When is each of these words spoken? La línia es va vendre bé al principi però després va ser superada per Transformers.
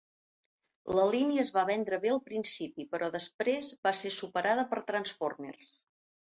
La 0.99 1.03
línia 1.15 1.43
es 1.43 1.51
va 1.57 1.65
vendre 1.71 1.99
bé 2.07 2.11
al 2.15 2.23
principi 2.31 2.87
però 2.95 3.11
després 3.19 3.71
va 3.87 3.95
ser 4.03 4.15
superada 4.19 4.67
per 4.75 4.85
Transformers. 4.93 5.73